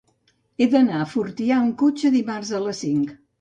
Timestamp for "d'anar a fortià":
0.71-1.59